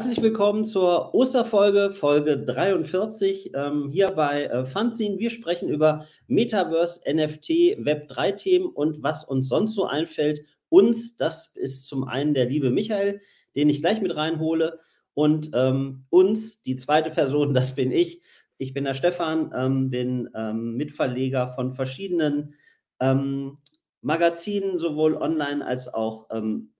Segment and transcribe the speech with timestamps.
[0.00, 5.18] Herzlich willkommen zur Osterfolge, Folge 43, ähm, hier bei äh, Fanzine.
[5.18, 10.40] Wir sprechen über Metaverse, NFT, Web3-Themen und was uns sonst so einfällt.
[10.70, 13.20] Uns, das ist zum einen der liebe Michael,
[13.54, 14.80] den ich gleich mit reinhole.
[15.12, 18.22] Und ähm, uns, die zweite Person, das bin ich.
[18.56, 22.54] Ich bin der Stefan, ähm, bin ähm, Mitverleger von verschiedenen
[23.00, 23.58] ähm,
[24.00, 26.72] Magazinen, sowohl online als auch, ähm,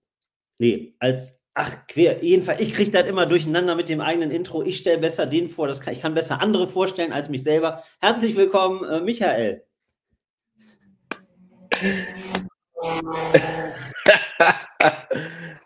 [0.57, 4.63] nee, als Ach, quer, jedenfalls, ich kriege das immer durcheinander mit dem eigenen Intro.
[4.63, 7.83] Ich stelle besser den vor, das kann, ich kann besser andere vorstellen als mich selber.
[7.99, 9.65] Herzlich willkommen, äh, Michael.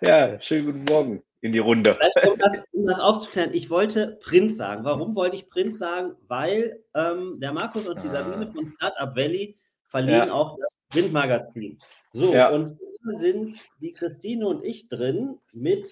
[0.01, 1.95] ja, schönen guten Morgen in die Runde.
[2.27, 4.85] Um das, um das aufzuklären, ich wollte Print sagen.
[4.85, 6.15] Warum wollte ich Print sagen?
[6.27, 8.51] Weil ähm, der Markus und die Sabine ah.
[8.51, 10.33] von Startup Valley verlegen ja.
[10.33, 11.77] auch das Printmagazin.
[12.11, 12.49] So, ja.
[12.49, 12.75] und
[13.13, 15.89] sind die Christine und ich drin mit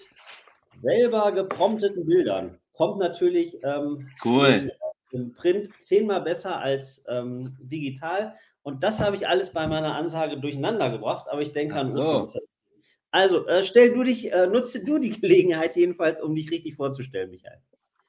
[0.70, 2.58] selber geprompteten Bildern.
[2.72, 4.70] Kommt natürlich ähm, cool.
[5.12, 8.34] im, im, Print zehnmal besser als ähm, digital.
[8.62, 12.26] Und das habe ich alles bei meiner Ansage durcheinander gebracht, aber ich denke an so.
[13.10, 17.30] Also, äh, stell du dich, äh, nutze du die Gelegenheit jedenfalls, um dich richtig vorzustellen,
[17.30, 17.60] Michael.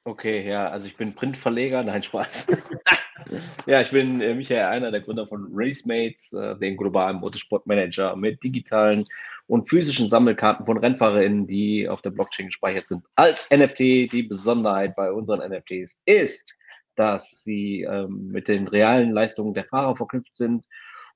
[0.02, 2.48] Okay, ja, also ich bin Printverleger, nein, Spaß.
[3.66, 8.42] ja, ich bin äh, Michael Einer, der Gründer von Racemates, äh, den globalen Motorsportmanager mit
[8.42, 9.06] digitalen
[9.46, 13.04] und physischen Sammelkarten von RennfahrerInnen, die auf der Blockchain gespeichert sind.
[13.14, 13.78] Als NFT,
[14.12, 16.56] die Besonderheit bei unseren NFTs ist,
[16.96, 20.64] dass sie ähm, mit den realen Leistungen der Fahrer verknüpft sind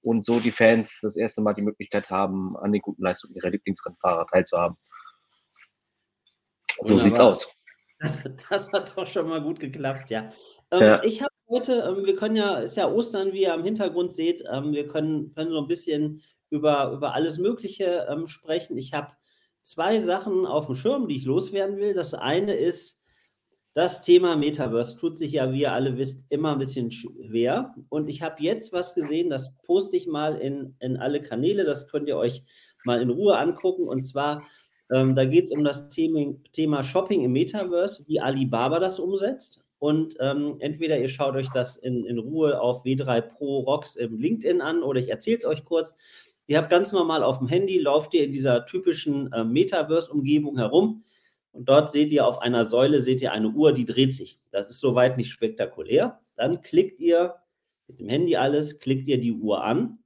[0.03, 3.51] und so die Fans das erste Mal die Möglichkeit haben, an den guten Leistungen ihrer
[3.51, 4.77] Lieblingsrennfahrer teilzuhaben.
[6.83, 7.01] So Wunderbar.
[7.01, 7.48] sieht's aus.
[7.98, 10.30] Das, das, hat doch schon mal gut geklappt, ja.
[10.70, 11.03] Ähm, ja.
[11.03, 14.42] Ich habe heute, ähm, wir können ja, ist ja Ostern, wie ihr am Hintergrund seht,
[14.50, 18.78] ähm, wir können, können so ein bisschen über, über alles Mögliche ähm, sprechen.
[18.78, 19.12] Ich habe
[19.62, 21.94] zwei Sachen auf dem Schirm, die ich loswerden will.
[21.94, 23.05] Das eine ist,
[23.74, 27.74] das Thema Metaverse tut sich ja, wie ihr alle wisst, immer ein bisschen schwer.
[27.88, 31.88] Und ich habe jetzt was gesehen, das poste ich mal in, in alle Kanäle, das
[31.88, 32.42] könnt ihr euch
[32.84, 33.86] mal in Ruhe angucken.
[33.86, 34.42] Und zwar
[34.90, 39.64] ähm, da geht es um das Thema, Thema, Shopping im Metaverse, wie Alibaba das umsetzt.
[39.80, 44.18] Und ähm, entweder ihr schaut euch das in, in, Ruhe auf W3 Pro Rocks im
[44.18, 45.95] LinkedIn an oder ich erzähle es euch kurz.
[46.46, 51.02] Ihr habt ganz normal auf dem Handy, lauft ihr in dieser typischen äh, Metaverse-Umgebung herum
[51.52, 54.39] und dort seht ihr auf einer Säule, seht ihr eine Uhr, die dreht sich.
[54.51, 56.20] Das ist soweit nicht spektakulär.
[56.36, 57.36] Dann klickt ihr
[57.89, 60.01] mit dem Handy alles, klickt ihr die Uhr an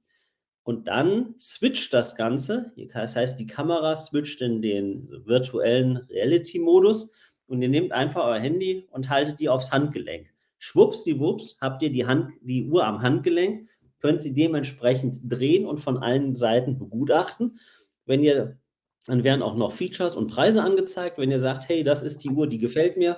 [0.63, 2.71] und dann switcht das Ganze.
[2.93, 7.11] Das heißt, die Kamera switcht in den virtuellen Reality-Modus
[7.47, 10.27] und ihr nehmt einfach euer Handy und haltet die aufs Handgelenk.
[10.57, 13.69] Schwuppsdiwupps habt ihr die, Hand, die Uhr am Handgelenk,
[13.99, 17.59] könnt sie dementsprechend drehen und von allen Seiten begutachten.
[18.05, 18.57] Wenn ihr,
[19.07, 21.17] dann werden auch noch Features und Preise angezeigt.
[21.17, 23.17] Wenn ihr sagt, hey, das ist die Uhr, die gefällt mir,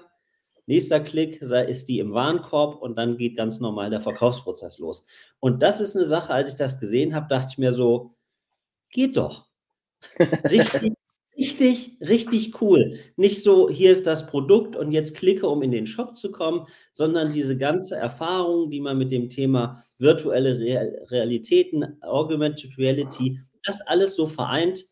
[0.68, 5.06] Nächster Klick ist die im Warenkorb und dann geht ganz normal der Verkaufsprozess los.
[5.40, 8.18] Und das ist eine Sache, als ich das gesehen habe, dachte ich mir so,
[8.90, 9.48] geht doch.
[10.20, 10.97] Richtig,
[11.38, 13.00] richtig, richtig cool.
[13.16, 16.66] Nicht so, hier ist das Produkt und jetzt klicke, um in den Shop zu kommen,
[16.94, 20.58] sondern diese ganze Erfahrung, die man mit dem Thema virtuelle
[21.10, 24.84] Realitäten, Augmented Reality, das alles so vereint.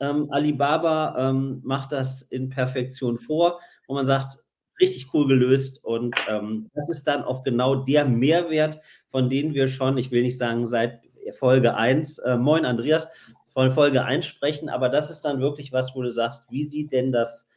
[0.00, 4.38] Ähm, Alibaba ähm, macht das in Perfektion vor, wo man sagt,
[4.80, 5.82] richtig cool gelöst.
[5.84, 10.22] Und ähm, das ist dann auch genau der Mehrwert, von dem wir schon, ich will
[10.22, 11.00] nicht sagen seit
[11.32, 13.08] Folge 1, äh, moin Andreas,
[13.56, 16.92] von Folge 1 sprechen, aber das ist dann wirklich was, wo du sagst, wie sieht
[16.92, 17.50] denn das,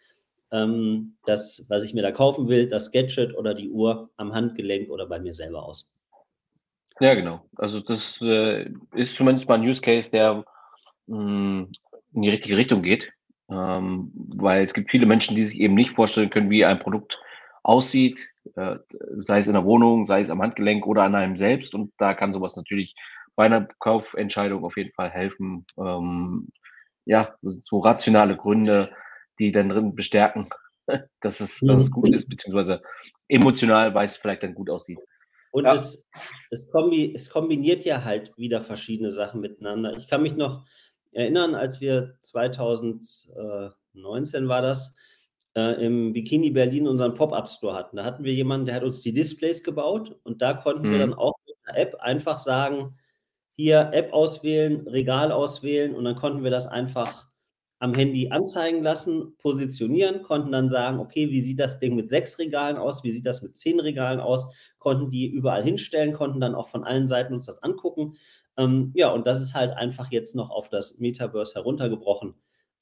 [0.49, 4.89] ähm, das, was ich mir da kaufen will, das Gadget oder die Uhr am Handgelenk
[4.91, 5.93] oder bei mir selber aus?
[7.01, 7.41] Ja, genau.
[7.57, 10.45] Also das äh, ist zumindest mal ein Use Case, der
[11.07, 11.71] mh, mm,
[12.13, 13.11] in die richtige Richtung geht.
[13.51, 17.19] Ähm, weil es gibt viele Menschen, die sich eben nicht vorstellen können, wie ein Produkt
[17.61, 18.21] aussieht,
[18.55, 18.77] äh,
[19.17, 21.73] sei es in der Wohnung, sei es am Handgelenk oder an einem selbst.
[21.73, 22.95] Und da kann sowas natürlich
[23.39, 25.65] bei einer Kaufentscheidung auf jeden Fall helfen.
[25.77, 26.49] Ähm,
[27.05, 28.91] ja, so rationale Gründe,
[29.39, 30.49] die dann drin bestärken,
[31.21, 32.81] dass es, dass es gut ist, beziehungsweise
[33.29, 34.99] emotional, weil es vielleicht dann gut aussieht.
[35.51, 35.71] Und ja.
[35.71, 36.09] es,
[36.51, 39.95] es, kombi es kombiniert ja halt wieder verschiedene Sachen miteinander.
[39.95, 40.65] Ich kann mich noch
[41.13, 44.97] erinnern, als wir 2019 war das,
[45.55, 47.95] äh, im Bikini Berlin unseren Pop-Up-Store hatten.
[47.95, 50.91] Da hatten wir jemanden, der hat uns die Displays gebaut und da konnten mhm.
[50.91, 52.98] wir dann auch mit einer App einfach sagen,
[53.59, 57.27] hier App auswählen, Regal auswählen und dann konnten wir das einfach
[57.79, 62.39] am Handy anzeigen lassen, positionieren, konnten dann sagen, okay, wie sieht das Ding mit sechs
[62.39, 66.55] Regalen aus, wie sieht das mit zehn Regalen aus, konnten die überall hinstellen, konnten dann
[66.55, 68.15] auch von allen Seiten uns das angucken
[68.57, 72.35] ähm, ja, und das ist halt einfach jetzt noch auf das Metaverse heruntergebrochen.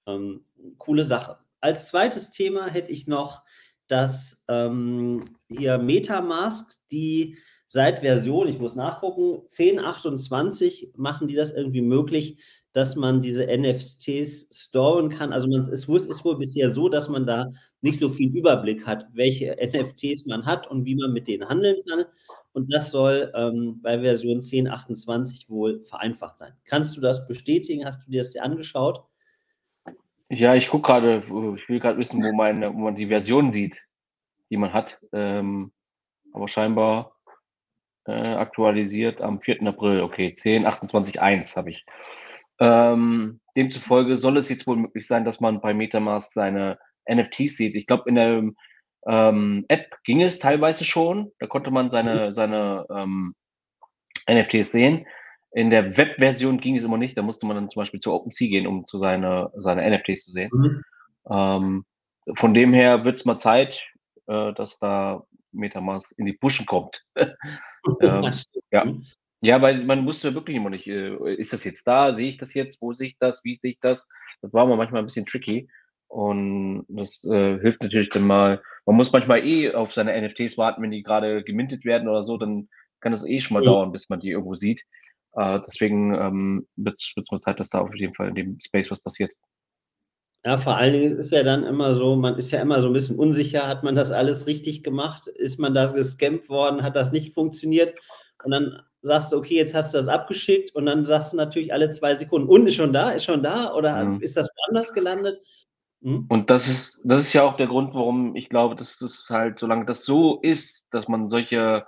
[0.07, 0.45] Ähm,
[0.77, 1.37] coole Sache.
[1.59, 3.43] als zweites Thema hätte ich noch
[3.87, 11.81] dass ähm, hier Metamask, die seit Version, ich muss nachgucken, 10.28 machen die das irgendwie
[11.81, 12.39] möglich,
[12.73, 15.33] dass man diese NFTs storen kann.
[15.33, 19.07] Also man, es ist wohl bisher so, dass man da nicht so viel Überblick hat,
[19.13, 22.05] welche NFTs man hat und wie man mit denen handeln kann.
[22.53, 26.53] Und das soll ähm, bei Version 10.28 wohl vereinfacht sein.
[26.65, 27.85] Kannst du das bestätigen?
[27.85, 29.03] Hast du dir das dir angeschaut?
[30.29, 31.23] Ja, ich gucke gerade,
[31.55, 33.85] ich will gerade wissen, wo, meine, wo man die Version sieht,
[34.49, 34.99] die man hat.
[35.13, 35.71] Ähm,
[36.33, 37.16] aber scheinbar
[38.07, 39.61] äh, aktualisiert am 4.
[39.67, 40.01] April.
[40.01, 41.85] Okay, 10.28.1 habe ich.
[42.59, 47.75] Ähm, demzufolge soll es jetzt wohl möglich sein, dass man bei Metamask seine NFTs sieht.
[47.75, 48.43] Ich glaube, in der
[49.07, 51.31] ähm, App ging es teilweise schon.
[51.39, 52.33] Da konnte man seine, mhm.
[52.33, 53.35] seine ähm,
[54.29, 55.05] NFTs sehen.
[55.51, 57.17] In der Web-Version ging es immer nicht.
[57.17, 60.31] Da musste man dann zum Beispiel zu OpenSea gehen, um zu seine, seine NFTs zu
[60.31, 60.49] sehen.
[60.51, 60.83] Mhm.
[61.29, 61.85] Ähm,
[62.35, 63.81] von dem her wird es mal Zeit,
[64.27, 67.05] äh, dass da Metamask in die Buschen kommt.
[68.01, 68.31] ähm,
[68.71, 68.85] ja.
[69.41, 72.53] ja, weil man wusste wirklich immer nicht, äh, ist das jetzt da, sehe ich das
[72.53, 74.07] jetzt, wo sehe ich das, wie sehe ich das?
[74.41, 75.69] Das war manchmal ein bisschen tricky.
[76.09, 78.61] Und das äh, hilft natürlich dann mal.
[78.85, 82.37] Man muss manchmal eh auf seine NFTs warten, wenn die gerade gemintet werden oder so,
[82.37, 82.69] dann
[83.01, 83.65] kann das eh schon mal mhm.
[83.65, 84.83] dauern, bis man die irgendwo sieht.
[85.33, 88.89] Äh, deswegen ähm, wird es mal Zeit, dass da auf jeden Fall in dem Space
[88.89, 89.31] was passiert.
[90.45, 92.93] Ja, vor allen Dingen ist ja dann immer so, man ist ja immer so ein
[92.93, 95.27] bisschen unsicher, hat man das alles richtig gemacht?
[95.27, 96.83] Ist man da gescampt worden?
[96.83, 97.93] Hat das nicht funktioniert?
[98.43, 101.73] Und dann sagst du, okay, jetzt hast du das abgeschickt und dann sagst du natürlich
[101.73, 104.21] alle zwei Sekunden, und ist schon da, ist schon da oder mhm.
[104.21, 105.41] ist das woanders gelandet?
[106.01, 106.25] Mhm.
[106.29, 109.59] Und das ist, das ist ja auch der Grund, warum ich glaube, dass das halt,
[109.59, 111.85] solange das so ist, dass man solche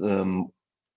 [0.00, 0.52] ähm,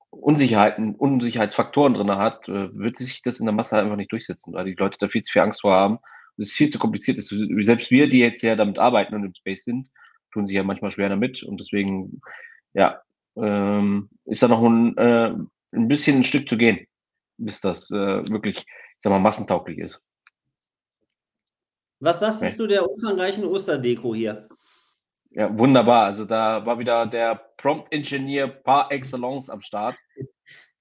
[0.09, 4.65] Unsicherheiten, Unsicherheitsfaktoren drin hat, äh, wird sich das in der Masse einfach nicht durchsetzen, weil
[4.65, 5.99] die Leute da viel zu viel Angst vor haben.
[6.37, 7.33] Es viel zu kompliziert ist.
[7.61, 9.89] Selbst wir, die jetzt ja damit arbeiten und im Space sind,
[10.31, 11.43] tun sich ja manchmal schwer damit.
[11.43, 12.21] Und deswegen,
[12.73, 13.01] ja,
[13.35, 15.33] ähm, ist da noch ein, äh,
[15.73, 16.87] ein bisschen ein Stück zu gehen,
[17.37, 18.65] bis das äh, wirklich, ich
[18.99, 20.01] sag mal, massentauglich ist.
[21.99, 22.55] Was sagst okay.
[22.57, 24.49] du der umfangreichen Osterdeko hier?
[25.29, 26.05] Ja, wunderbar.
[26.05, 29.95] Also da war wieder der Prompt-Ingenieur par excellence am Start.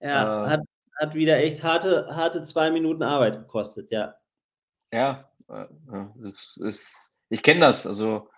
[0.03, 0.61] Ja, äh, hat,
[0.99, 4.14] hat wieder echt harte, harte zwei Minuten Arbeit gekostet, ja.
[4.91, 5.30] Ja,
[6.23, 7.87] das ist, ich kenne das.
[7.87, 8.29] Also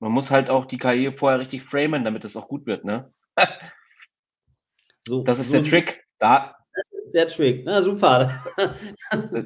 [0.00, 3.12] man muss halt auch die KI vorher richtig framen, damit es auch gut wird, ne?
[5.00, 6.04] so, das ist so der Trick.
[6.18, 7.64] Da, das ist der Trick.
[7.64, 8.44] Na super.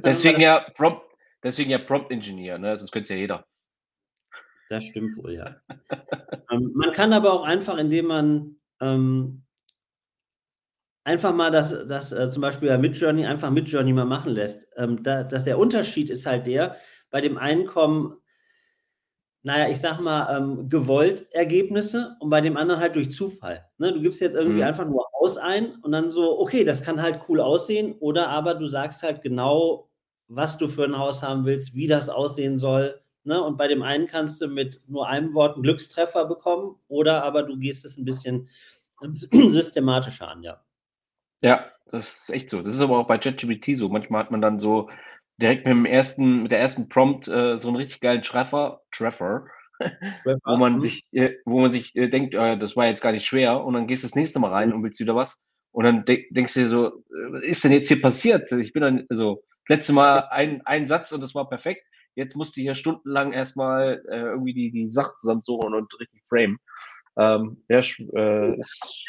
[0.05, 1.02] deswegen ja Prompt,
[1.43, 2.76] deswegen ja Prompt Engineer, ne?
[2.78, 3.46] Sonst könnte es ja jeder.
[4.69, 5.56] Das stimmt wohl, ja.
[6.50, 9.44] ähm, man kann aber auch einfach, indem man ähm,
[11.05, 14.69] einfach mal das, das äh, zum Beispiel bei Midjourney einfach Midjourney mal machen lässt.
[14.76, 16.76] Ähm, da, dass der Unterschied ist halt der,
[17.16, 18.16] bei dem einen kommen,
[19.42, 23.64] naja, ich sag mal, ähm, gewollt Ergebnisse und bei dem anderen halt durch Zufall.
[23.78, 23.92] Ne?
[23.92, 24.66] Du gibst jetzt irgendwie mhm.
[24.66, 28.55] einfach nur Haus ein und dann so, okay, das kann halt cool aussehen oder aber
[28.55, 29.88] du sagst halt genau,
[30.29, 33.43] was du für ein Haus haben willst, wie das aussehen soll Ne?
[33.43, 37.43] Und bei dem einen kannst du mit nur einem Wort einen Glückstreffer bekommen oder aber
[37.43, 38.48] du gehst es ein bisschen
[39.32, 40.62] systematischer an, ja.
[41.43, 42.62] Ja, das ist echt so.
[42.62, 43.88] Das ist aber auch bei ChatGPT so.
[43.88, 44.88] Manchmal hat man dann so
[45.40, 49.46] direkt mit dem ersten, mit der ersten Prompt äh, so einen richtig geilen Treffer, Treffer,
[50.44, 50.84] wo man mhm.
[50.84, 53.74] sich, äh, wo man sich äh, denkt, äh, das war jetzt gar nicht schwer, und
[53.74, 54.76] dann gehst du das nächste Mal rein mhm.
[54.76, 55.38] und willst wieder was.
[55.72, 58.50] Und dann de denkst du dir so, äh, was ist denn jetzt hier passiert?
[58.52, 61.82] Ich bin dann, also, letzte Mal ein, ein Satz und das war perfekt.
[62.14, 66.58] Jetzt musste ich hier stundenlang erstmal äh, irgendwie die, die Sachen zusammensuchen und richtig frame.
[67.19, 68.56] Ähm, ja, äh,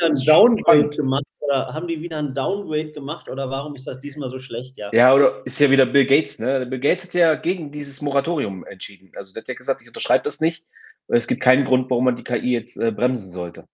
[0.02, 4.30] ein Downgrade gemacht oder haben die wieder ein Downgrade gemacht oder warum ist das diesmal
[4.30, 4.78] so schlecht?
[4.78, 6.66] Ja, ja oder ist ja wieder Bill Gates, ne?
[6.66, 9.12] Bill Gates hat ja gegen dieses Moratorium entschieden.
[9.16, 10.66] Also der hat ja gesagt, ich unterschreibe das nicht.
[11.08, 13.66] Es gibt keinen Grund, warum man die KI jetzt äh, bremsen sollte.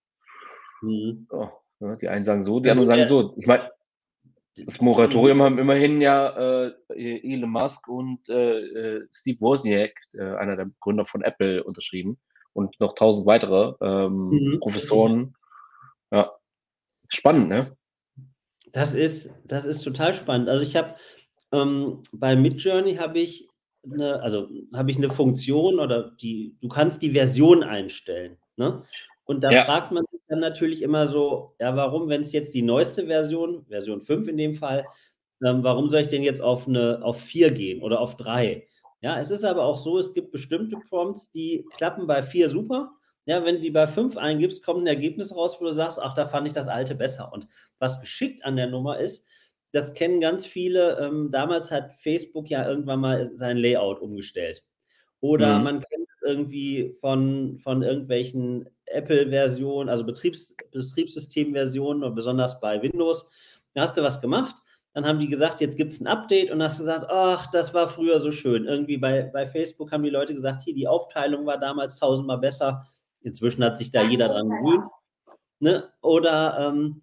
[0.82, 1.28] Mhm.
[1.32, 1.50] Oh,
[1.80, 1.98] ne?
[2.00, 3.34] Die einen sagen so, die anderen sagen so.
[3.38, 3.72] Ich meine,
[4.56, 10.56] das Moratorium haben immerhin ja äh, Elon Musk und äh, äh, Steve Wozniak, äh, einer
[10.56, 12.20] der Gründer von Apple, unterschrieben
[12.54, 14.60] und noch tausend weitere ähm, mhm.
[14.60, 15.36] Professoren.
[16.12, 16.32] Ja,
[17.16, 17.76] spannend, ne?
[18.72, 20.50] Das ist, das ist total spannend.
[20.50, 20.96] Also ich habe
[21.52, 23.48] ähm, bei Midjourney habe ich
[23.84, 28.38] eine, also habe ich eine Funktion oder die, du kannst die Version einstellen.
[28.56, 28.84] Ne?
[29.26, 29.66] Und da ja.
[29.66, 33.66] fragt man sich dann natürlich immer so, ja, warum, wenn es jetzt die neueste Version,
[33.68, 34.86] Version 5 in dem Fall,
[35.46, 38.68] ähm, warum soll ich denn jetzt auf eine auf 4 gehen oder auf 3?
[39.02, 42.92] Ja, es ist aber auch so, es gibt bestimmte Prompts, die klappen bei 4 super.
[43.26, 46.14] Ja, wenn du die bei 5 eingibst, kommt ein Ergebnis raus, wo du sagst, ach,
[46.14, 47.32] da fand ich das alte besser.
[47.32, 47.48] Und
[47.80, 49.26] was geschickt an der Nummer ist,
[49.72, 51.00] das kennen ganz viele.
[51.00, 54.64] Ähm, damals hat Facebook ja irgendwann mal sein Layout umgestellt.
[55.22, 55.64] Oder mhm.
[55.64, 63.30] man kennt es irgendwie von, von irgendwelchen Apple-Versionen, also Betriebs, Betriebssystem-Versionen besonders bei Windows.
[63.74, 64.56] Da hast du was gemacht,
[64.94, 67.88] dann haben die gesagt, jetzt gibt es ein Update und hast gesagt, ach, das war
[67.88, 68.66] früher so schön.
[68.66, 72.86] Irgendwie bei, bei Facebook haben die Leute gesagt, hier, die Aufteilung war damals tausendmal besser.
[73.24, 74.86] Inzwischen hat sich da jeder dran gewöhnt.
[75.60, 75.90] Ne?
[76.02, 77.02] Oder, ähm,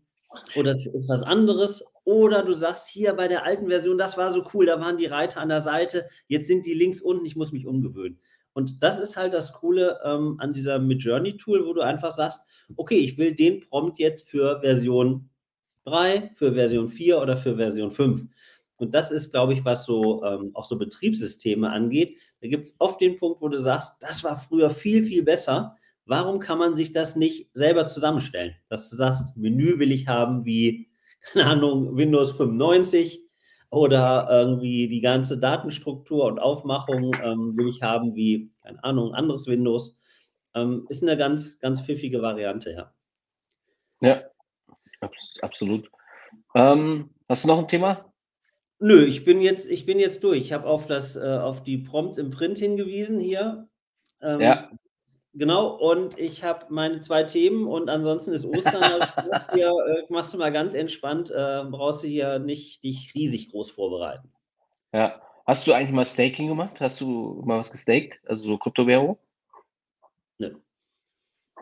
[0.57, 1.85] oder es ist was anderes.
[2.05, 5.07] Oder du sagst hier bei der alten Version, das war so cool, da waren die
[5.07, 8.21] Reiter an der Seite, jetzt sind die links unten, ich muss mich umgewöhnen.
[8.53, 12.99] Und das ist halt das Coole ähm, an dieser Midjourney-Tool, wo du einfach sagst, okay,
[12.99, 15.31] ich will den Prompt jetzt für Version
[15.85, 18.27] 3, für Version 4 oder für Version 5.
[18.77, 22.17] Und das ist, glaube ich, was so ähm, auch so Betriebssysteme angeht.
[22.41, 25.77] Da gibt es oft den Punkt, wo du sagst, das war früher viel, viel besser.
[26.11, 28.57] Warum kann man sich das nicht selber zusammenstellen?
[28.69, 30.90] Dass du sagst, Menü will ich haben wie,
[31.21, 33.23] keine Ahnung, Windows 95
[33.71, 39.47] oder irgendwie die ganze Datenstruktur und Aufmachung ähm, will ich haben wie, keine Ahnung, anderes
[39.47, 39.97] Windows.
[40.52, 42.93] Ähm, ist eine ganz, ganz pfiffige Variante, ja.
[44.00, 44.25] Ja,
[45.43, 45.93] absolut.
[46.57, 48.12] Ähm, hast du noch ein Thema?
[48.81, 50.43] Nö, ich bin jetzt, ich bin jetzt durch.
[50.43, 53.69] Ich habe auf, das, äh, auf die Prompts im Print hingewiesen hier.
[54.21, 54.71] Ähm, ja.
[55.33, 59.07] Genau, und ich habe meine zwei Themen und ansonsten ist Ostern.
[59.55, 63.71] Hier, äh, machst du mal ganz entspannt, äh, brauchst du hier nicht dich riesig groß
[63.71, 64.33] vorbereiten.
[64.93, 65.21] Ja.
[65.47, 66.79] Hast du eigentlich mal Staking gemacht?
[66.79, 68.21] Hast du mal was gestaked?
[68.25, 69.19] Also so Kryptowährung?
[70.39, 70.55] Nö.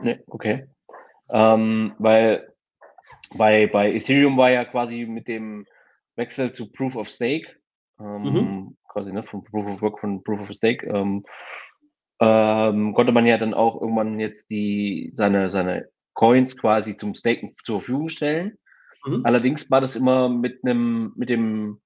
[0.01, 0.69] Nee, okay.
[1.31, 2.53] Ähm, weil
[3.37, 5.67] bei, bei Ethereum war ja quasi mit dem
[6.17, 7.57] Wechsel zu Proof of Stake,
[7.99, 8.77] ähm, mhm.
[8.89, 11.25] quasi ne, von Proof of Work von Proof of Stake, ähm,
[12.21, 17.53] ähm, konnte man ja dann auch irgendwann jetzt die, seine, seine Coins quasi zum Staken
[17.65, 18.59] zur Verfügung stellen.
[19.05, 19.23] Mhm.
[19.25, 21.81] Allerdings war das immer mit einem, mit dem,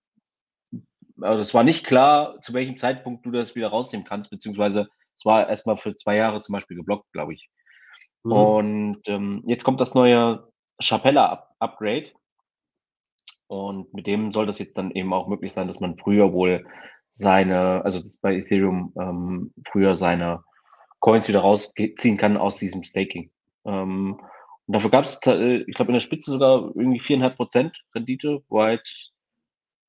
[1.20, 5.24] also es war nicht klar, zu welchem Zeitpunkt du das wieder rausnehmen kannst, beziehungsweise es
[5.26, 7.50] war erstmal für zwei Jahre zum Beispiel geblockt, glaube ich.
[8.24, 8.32] Mhm.
[8.32, 10.48] Und ähm, jetzt kommt das neue
[10.80, 12.10] Chapella Upgrade.
[13.48, 16.66] Und mit dem soll das jetzt dann eben auch möglich sein, dass man früher wohl
[17.14, 20.42] seine, also bei Ethereum ähm, früher seine
[21.00, 23.30] Coins wieder rausziehen kann aus diesem Staking.
[23.64, 24.20] Ähm,
[24.66, 28.42] und dafür gab es, äh, ich glaube, in der Spitze sogar irgendwie viereinhalb Prozent Rendite,
[28.48, 29.12] war jetzt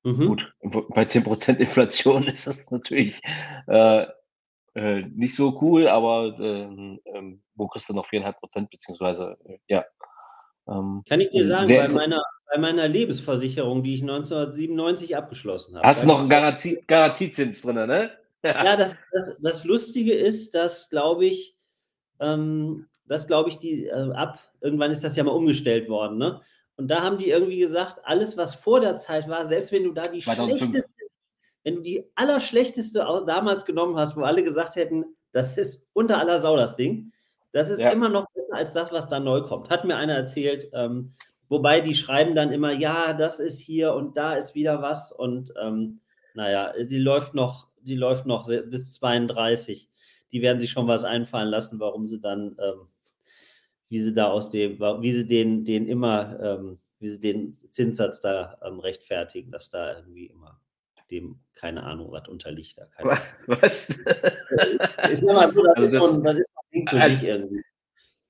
[0.02, 0.26] mhm.
[0.26, 0.54] gut.
[0.62, 3.20] Bei zehn Prozent Inflation ist das natürlich
[3.68, 4.06] äh,
[4.74, 9.84] äh, nicht so cool, aber äh, wo kriegst du noch viereinhalb Prozent, beziehungsweise, äh, ja,
[10.66, 15.86] ähm, Kann ich dir sagen, bei meiner, bei meiner Lebensversicherung, die ich 1997 abgeschlossen habe.
[15.86, 18.10] Hast du noch einen Garantie, Garantiezins drin, ne?
[18.44, 21.56] ja, das, das, das Lustige ist, dass, glaube ich,
[22.20, 26.40] ähm, das glaube ich, die äh, ab, irgendwann ist das ja mal umgestellt worden, ne?
[26.76, 29.92] Und da haben die irgendwie gesagt, alles, was vor der Zeit war, selbst wenn du
[29.92, 30.58] da die 2005.
[30.58, 31.04] schlechteste,
[31.62, 36.38] wenn du die allerschlechteste damals genommen hast, wo alle gesagt hätten, das ist unter aller
[36.38, 37.12] Sau das Ding,
[37.52, 37.90] das ist ja.
[37.90, 39.70] immer noch besser als das, was da neu kommt.
[39.70, 40.68] Hat mir einer erzählt.
[40.72, 41.14] Ähm,
[41.48, 45.12] wobei die schreiben dann immer, ja, das ist hier und da ist wieder was.
[45.12, 46.00] Und ähm,
[46.34, 49.88] naja, die läuft noch, die läuft noch bis 32.
[50.32, 52.88] Die werden sich schon was einfallen lassen, warum sie dann, ähm,
[53.88, 58.20] wie sie da aus dem, wie sie den, den immer, ähm, wie sie den Zinssatz
[58.20, 60.60] da ähm, rechtfertigen, dass da irgendwie immer
[61.10, 62.86] dem, keine Ahnung, was unterliegt da.
[62.86, 63.88] Keine was?
[65.10, 67.62] ist immer so, das, also ist das, so, das ist Ding für also, sich irgendwie.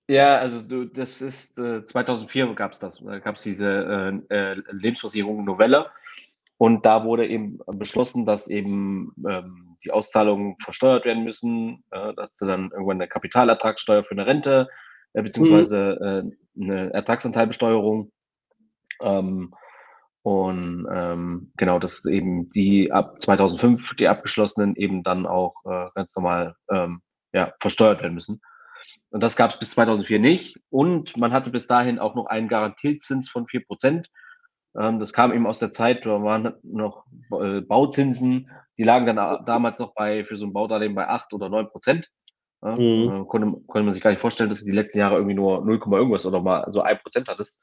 [0.06, 4.34] Ja, also du, das ist äh, 2004 gab es das, da gab es diese äh,
[4.34, 5.86] äh, Lebensversicherung Novelle
[6.58, 12.34] und da wurde eben beschlossen, dass eben ähm, die Auszahlungen versteuert werden müssen, äh, dass
[12.36, 14.68] du dann irgendwann eine Kapitalertragssteuer für eine Rente
[15.14, 18.12] äh, beziehungsweise äh, eine Ertragsanteilbesteuerung
[19.00, 19.54] ähm,
[20.22, 26.14] und ähm, genau, dass eben die ab 2005 die abgeschlossenen eben dann auch äh, ganz
[26.14, 27.00] normal ähm,
[27.32, 28.40] ja, versteuert werden müssen.
[29.14, 30.58] Und das gab es bis 2004 nicht.
[30.70, 34.08] Und man hatte bis dahin auch noch einen Garantiezins von 4 Prozent.
[34.76, 37.04] Ähm, das kam eben aus der Zeit, da waren noch
[37.40, 41.48] äh, Bauzinsen, die lagen dann damals noch bei, für so ein Baudarlehen bei 8 oder
[41.48, 42.10] 9 Prozent.
[42.60, 43.22] Ja, mhm.
[43.22, 45.64] äh, konnte, konnte man sich gar nicht vorstellen, dass du die letzten Jahre irgendwie nur
[45.64, 47.60] 0, irgendwas oder mal so 1 Prozent hattest.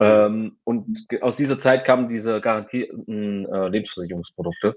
[0.00, 4.76] Ähm, und aus dieser Zeit kamen diese garantierten äh, Lebensversicherungsprodukte.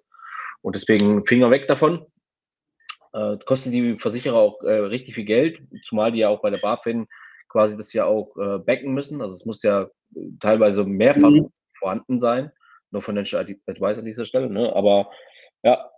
[0.61, 2.05] Und deswegen Finger weg davon
[3.13, 6.59] äh, kostet die Versicherer auch äh, richtig viel Geld, zumal die ja auch bei der
[6.59, 7.07] BaFin
[7.49, 9.21] quasi das ja auch äh, backen müssen.
[9.21, 9.89] Also es muss ja
[10.39, 11.51] teilweise mehrfach mhm.
[11.79, 12.51] vorhanden sein.
[12.91, 14.49] Nur Financial Advice an dieser Stelle.
[14.49, 14.73] Ne?
[14.75, 15.11] Aber
[15.63, 15.89] ja,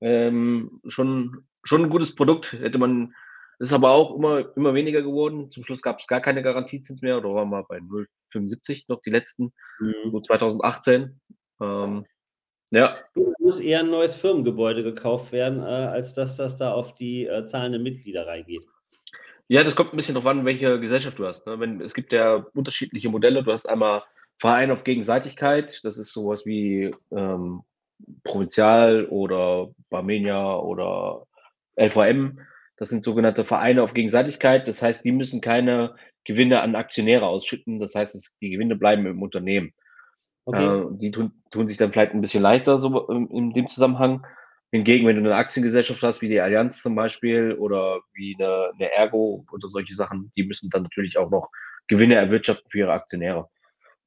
[0.00, 2.52] ähm, schon, schon ein gutes Produkt.
[2.52, 3.14] Hätte man,
[3.58, 5.50] ist aber auch immer, immer weniger geworden.
[5.50, 9.10] Zum Schluss gab es gar keine Garantiezins mehr oder waren wir bei 0,75 noch die
[9.10, 10.10] letzten, mhm.
[10.10, 11.20] so 2018.
[11.60, 12.06] Ähm,
[12.70, 12.98] Ja.
[13.38, 17.46] Muss eher ein neues Firmengebäude gekauft werden, äh, als dass das da auf die äh,
[17.46, 18.66] zahlenden Mitglieder reingeht.
[19.48, 21.46] Ja, das kommt ein bisschen darauf an, welche Gesellschaft du hast.
[21.46, 21.58] Ne?
[21.58, 23.42] Wenn, es gibt ja unterschiedliche Modelle.
[23.42, 24.02] Du hast einmal
[24.38, 27.62] Verein auf Gegenseitigkeit, das ist sowas wie ähm,
[28.24, 31.26] Provinzial oder Barmenia oder
[31.76, 32.40] LVM.
[32.76, 34.68] Das sind sogenannte Vereine auf Gegenseitigkeit.
[34.68, 37.78] Das heißt, die müssen keine Gewinne an Aktionäre ausschütten.
[37.78, 39.72] Das heißt, die Gewinne bleiben im Unternehmen.
[40.48, 40.64] Okay.
[40.64, 44.26] Äh, die tun, tun, sich dann vielleicht ein bisschen leichter so in, in, dem Zusammenhang.
[44.70, 48.90] Hingegen, wenn du eine Aktiengesellschaft hast, wie die Allianz zum Beispiel oder wie eine, eine
[48.92, 51.50] Ergo oder solche Sachen, die müssen dann natürlich auch noch
[51.86, 53.48] Gewinne erwirtschaften für ihre Aktionäre.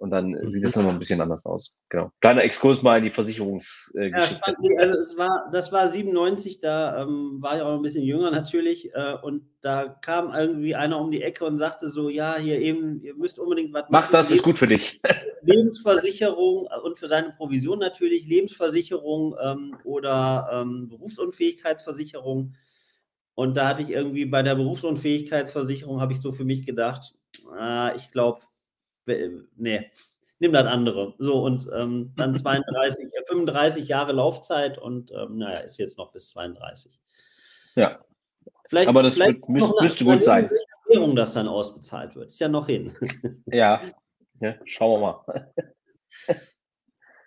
[0.02, 0.52] Und dann mhm.
[0.52, 1.76] sieht das nochmal ein bisschen anders aus.
[1.90, 2.12] Genau.
[2.22, 4.00] Kleiner Exkurs mal in die Versicherungsgeschichte.
[4.00, 8.04] Äh, ja, also es war, das war 97, da ähm, war ich auch ein bisschen
[8.04, 8.96] jünger natürlich.
[8.96, 13.00] Äh, und da kam irgendwie einer um die Ecke und sagte so, ja, hier eben,
[13.04, 13.92] ihr müsst unbedingt was machen.
[13.92, 15.00] Mach das, ist gut für dich.
[15.44, 22.56] Lebensversicherung äh, und für seine Provision natürlich, Lebensversicherung ähm, oder ähm, Berufsunfähigkeitsversicherung.
[23.36, 27.14] Und da hatte ich irgendwie bei der Berufsunfähigkeitsversicherung, habe ich so für mich gedacht,
[27.56, 28.40] äh, ich glaube,
[29.06, 29.92] nee,
[30.40, 31.14] nimm das andere.
[31.18, 36.30] So, und ähm, dann 32, 35 Jahre Laufzeit und ähm, naja, ist jetzt noch bis
[36.30, 37.00] 32.
[37.76, 38.04] Ja.
[38.68, 40.50] Vielleicht, Aber das vielleicht müsste, müsste gut sein.
[40.88, 42.28] Währung, dass dann ausbezahlt wird.
[42.28, 42.92] Ist ja noch hin.
[43.46, 43.82] ja.
[44.40, 45.54] ja, schauen wir mal.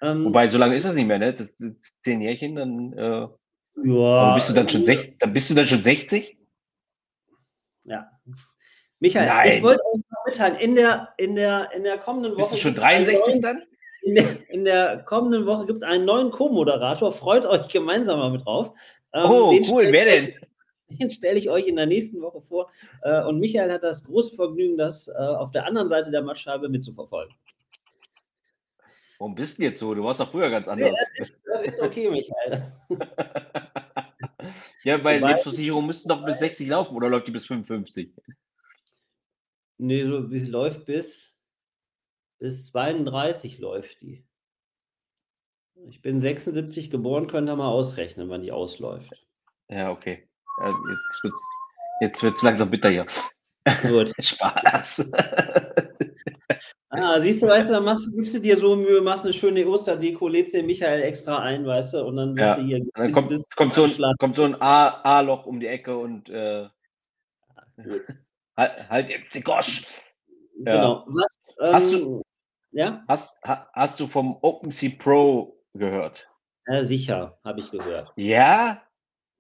[0.03, 1.35] ähm, Wobei, so lange ist es nicht mehr, ne?
[1.35, 3.29] Das, das zehn Jährchen, dann, äh,
[3.85, 6.39] ja, bist du dann schon, sech, dann bist du dann schon 60?
[7.85, 8.11] Ja.
[9.01, 9.57] Michael, Nein.
[9.57, 9.83] ich wollte
[10.27, 12.43] mitteilen, in der, in der, in der kommenden Woche.
[12.43, 13.63] Bist du schon 63 dann?
[14.03, 17.11] In der, in der, kommenden Woche gibt es einen neuen Co-Moderator.
[17.13, 18.73] Freut euch gemeinsam mal mit drauf.
[19.15, 19.89] Ähm, oh, cool.
[19.91, 20.35] Wer denn?
[21.01, 22.71] Den stelle ich euch in der nächsten Woche vor.
[23.03, 26.69] Äh, und Michael hat das große Vergnügen, das äh, auf der anderen Seite der Matschscheibe
[26.69, 27.35] mitzuverfolgen.
[29.19, 29.95] Warum bist du jetzt so?
[29.95, 30.91] Du warst doch früher ganz anders.
[30.91, 32.63] Ja, das, ist, das ist okay, Michael.
[34.85, 38.11] ja, bei Lebensversicherung müssten doch bis 60 laufen oder läuft die bis 55?
[39.79, 41.37] Nee, so wie sie läuft bis,
[42.39, 44.25] bis 32 läuft die.
[45.89, 49.13] Ich bin 76 geboren, könnt ihr mal ausrechnen, wann die ausläuft.
[49.69, 50.29] Ja, okay.
[50.59, 51.49] Jetzt wird es
[52.01, 53.07] jetzt wird's langsam bitter hier.
[53.83, 54.13] Gut.
[54.21, 55.11] Spaß.
[56.91, 59.67] ah, siehst du, weißt du, dann machst, gibst du dir so Mühe, machst eine schöne
[59.67, 62.57] Osterdeko, lädst den Michael extra ein, weißt du, und dann bist ja.
[62.57, 62.87] du hier.
[62.95, 66.69] Dann kommt, kommt, so ein, kommt so ein A-Loch um die Ecke und äh,
[68.57, 69.87] Halt, halt jetzt die Gosch.
[70.57, 71.05] Genau.
[71.09, 72.23] Was, ähm, hast, du,
[72.73, 73.05] ja?
[73.09, 76.29] hast, hast du vom OpenSea Pro gehört?
[76.67, 78.13] Ja, sicher, habe ich gehört.
[78.17, 78.83] Ja?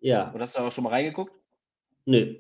[0.00, 0.30] Ja.
[0.30, 1.32] Und hast du auch schon mal reingeguckt?
[2.04, 2.36] Nö.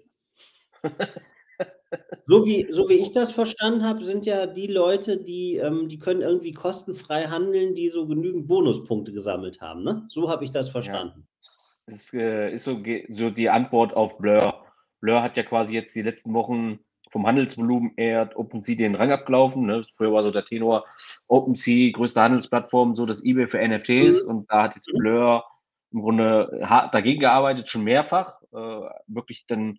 [2.26, 5.98] so, wie, so wie ich das verstanden habe, sind ja die Leute, die, ähm, die
[5.98, 9.84] können irgendwie kostenfrei handeln, die so genügend Bonuspunkte gesammelt haben.
[9.84, 10.04] Ne?
[10.08, 11.26] So habe ich das verstanden.
[11.40, 11.50] Ja.
[11.86, 14.63] Das äh, ist so, so die Antwort auf Blur.
[15.04, 16.78] Blur hat ja quasi jetzt die letzten Wochen
[17.10, 19.66] vom Handelsvolumen eher OpenSea den Rang abgelaufen.
[19.66, 19.84] Ne?
[19.96, 20.86] Früher war so der Tenor
[21.28, 24.24] OpenSea, größte Handelsplattform, so das eBay für NFTs.
[24.24, 24.30] Mhm.
[24.30, 25.44] Und da hat jetzt Blur
[25.92, 28.40] im Grunde hart dagegen gearbeitet, schon mehrfach.
[28.52, 29.78] Äh, wirklich dann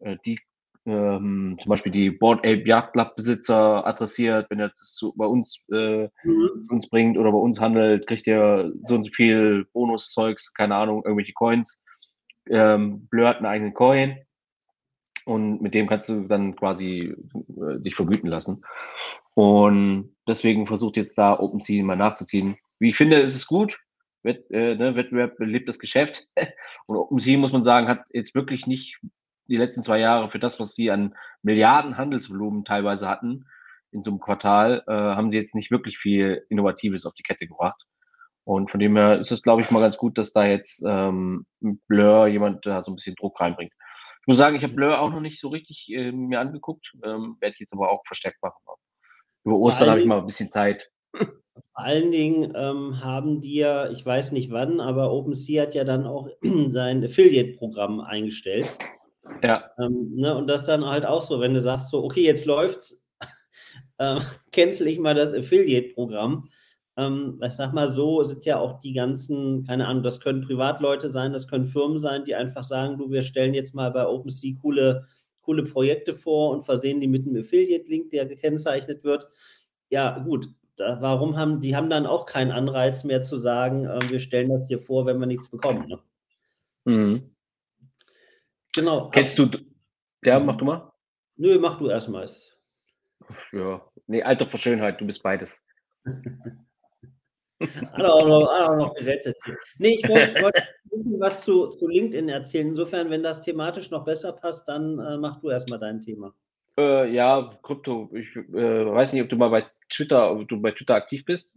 [0.00, 0.40] äh, die
[0.86, 5.26] ähm, zum Beispiel die Board Ape Yacht Club Besitzer adressiert, wenn er das zu, bei
[5.26, 6.68] uns, äh, mhm.
[6.70, 11.02] uns bringt oder bei uns handelt, kriegt er so und so viel Bonuszeugs, keine Ahnung,
[11.04, 11.78] irgendwelche Coins.
[12.48, 14.18] Ähm, Blur hat einen eigenen Coin
[15.26, 18.64] und mit dem kannst du dann quasi äh, dich vergüten lassen.
[19.34, 22.56] Und deswegen versucht jetzt da OpenSea mal nachzuziehen.
[22.78, 23.78] Wie ich finde, ist es gut.
[24.22, 26.26] Wett, äh, ne, Wettbewerb belebt das Geschäft.
[26.86, 28.98] Und OpenSea, muss man sagen, hat jetzt wirklich nicht
[29.48, 33.46] die letzten zwei Jahre für das, was sie an Milliarden Handelsvolumen teilweise hatten,
[33.90, 37.46] in so einem Quartal, äh, haben sie jetzt nicht wirklich viel Innovatives auf die Kette
[37.46, 37.84] gebracht.
[38.44, 41.46] Und von dem her ist es, glaube ich, mal ganz gut, dass da jetzt ähm,
[41.60, 43.72] Blur jemand da so ein bisschen Druck reinbringt.
[44.22, 46.92] Ich muss sagen, ich habe Blur auch noch nicht so richtig äh, mir angeguckt.
[47.04, 48.54] Ähm, Werde ich jetzt aber auch verstärkt machen.
[49.44, 50.88] Über Ostern habe ich mal ein bisschen Zeit.
[51.12, 55.82] Vor allen Dingen ähm, haben die ja, ich weiß nicht wann, aber OpenSea hat ja
[55.82, 56.28] dann auch
[56.68, 58.72] sein Affiliate-Programm eingestellt.
[59.42, 59.70] Ja.
[59.78, 63.04] Ähm, ne, und das dann halt auch so, wenn du sagst, so, okay, jetzt läuft's,
[63.98, 64.20] äh,
[64.52, 66.48] cancel ich mal das Affiliate-Programm
[66.96, 71.08] ähm, ich sag mal so, sind ja auch die ganzen, keine Ahnung, das können Privatleute
[71.08, 74.56] sein, das können Firmen sein, die einfach sagen, du, wir stellen jetzt mal bei OpenSea
[74.60, 75.06] coole,
[75.40, 79.30] coole Projekte vor und versehen die mit einem Affiliate-Link, der gekennzeichnet wird.
[79.88, 84.00] Ja, gut, da, warum haben, die haben dann auch keinen Anreiz mehr zu sagen, äh,
[84.10, 85.88] wir stellen das hier vor, wenn wir nichts bekommen.
[85.88, 85.98] Ne?
[86.84, 87.34] Mhm.
[88.74, 89.10] Genau.
[89.10, 89.48] Kennst du,
[90.24, 90.92] ja, mach du mal.
[91.36, 92.28] Nö, mach du erstmal.
[93.52, 95.62] Ja, nee, Alter vor Schönheit, du bist beides.
[97.92, 99.36] hat auch noch, hat auch noch gerettet.
[99.78, 102.68] Nee, ich wollte wollt ein bisschen was zu, zu LinkedIn erzählen.
[102.68, 106.34] Insofern, wenn das thematisch noch besser passt, dann äh, mach du erstmal dein Thema.
[106.78, 108.10] Äh, ja, Krypto.
[108.14, 108.42] Ich äh,
[108.86, 111.52] weiß nicht, ob du mal bei Twitter, ob du bei Twitter aktiv bist.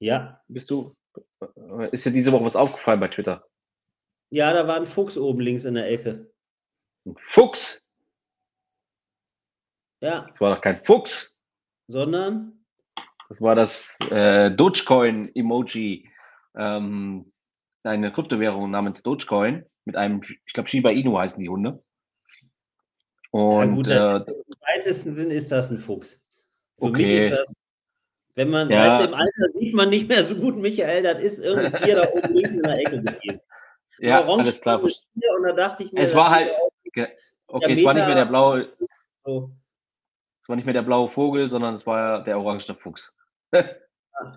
[0.00, 0.40] Ja.
[0.48, 0.94] Bist du?
[1.40, 3.46] Äh, ist dir diese Woche was aufgefallen bei Twitter?
[4.30, 6.32] Ja, da war ein Fuchs oben links in der Ecke.
[7.06, 7.86] Ein Fuchs?
[10.00, 10.26] Ja.
[10.28, 11.38] Das war doch kein Fuchs.
[11.86, 12.63] Sondern?
[13.34, 16.08] Das war das äh, Dogecoin-Emoji.
[16.56, 17.32] Ähm,
[17.82, 21.82] eine Kryptowährung namens Dogecoin mit einem, ich glaube, Shiba Inu heißen die Hunde.
[23.32, 26.22] Und ja, gut, äh, im weitesten Sinn ist das ein Fuchs.
[26.78, 26.96] Für okay.
[26.96, 27.60] mich ist das,
[28.36, 28.86] wenn man, ja.
[28.86, 31.96] weißt du, im Alter sieht man nicht mehr so gut, Michael, das ist irgendein Tier
[31.96, 33.40] da oben links in der Ecke gewesen.
[33.98, 34.80] Ja, alles klar.
[34.80, 34.92] Und
[35.42, 36.52] da dachte ich mir, es war halt,
[37.48, 38.68] okay, es war nicht mehr der blaue,
[39.24, 39.50] so.
[40.40, 43.12] es war nicht mehr der blaue Vogel, sondern es war der orange Fuchs.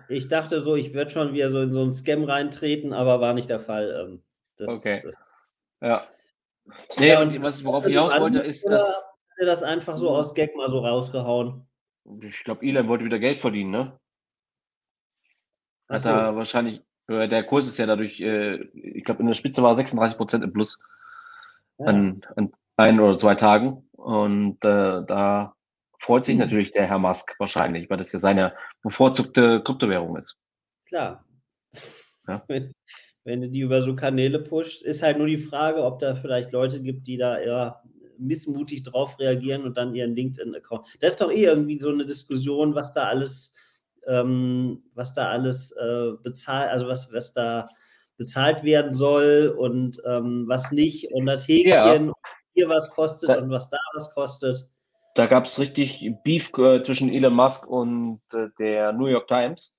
[0.08, 3.34] Ich dachte so, ich würde schon wieder so in so einen Scam reintreten, aber war
[3.34, 4.06] nicht der Fall.
[4.08, 4.22] Ähm,
[4.56, 5.00] das, okay.
[5.02, 5.30] Das,
[5.80, 6.06] ja.
[6.98, 8.86] Nee, ja, und was, worauf ich hinaus wollte, ist, dass.
[8.86, 11.64] Hat er das einfach so aus Gag mal so rausgehauen?
[12.22, 13.98] Ich glaube, Elon wollte wieder Geld verdienen, ne?
[15.88, 16.10] Hat so.
[16.10, 19.76] er wahrscheinlich, äh, der Kurs ist ja dadurch, äh, ich glaube, in der Spitze war
[19.76, 20.78] 36 Prozent im Plus
[21.78, 21.86] ja.
[21.86, 23.88] an, an ein oder zwei Tagen.
[23.92, 25.54] Und äh, da
[26.00, 30.36] freut sich natürlich der Herr Musk wahrscheinlich, weil das ja seine bevorzugte Kryptowährung ist.
[30.86, 31.24] Klar.
[32.26, 32.42] Ja?
[32.48, 32.72] Wenn,
[33.24, 36.52] wenn du die über so Kanäle pusht, ist halt nur die Frage, ob da vielleicht
[36.52, 37.82] Leute gibt, die da eher
[38.18, 40.86] missmutig drauf reagieren und dann ihren LinkedIn-Account.
[41.00, 43.54] Das ist doch eh irgendwie so eine Diskussion, was da alles,
[44.06, 47.68] ähm, was da alles äh, bezahlt, also was, was da
[48.16, 52.12] bezahlt werden soll und ähm, was nicht und das Häkchen ja.
[52.54, 54.66] hier was kostet da, und was da was kostet.
[55.18, 59.76] Da gab es richtig Beef äh, zwischen Elon Musk und äh, der New York Times,